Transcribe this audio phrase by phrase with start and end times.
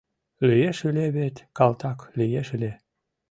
[0.47, 2.71] Лиеш ыле вет, калтак, лиеш ыле.